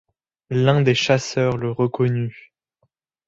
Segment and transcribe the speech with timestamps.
[0.49, 2.55] L'un des chasseurs le reconnut.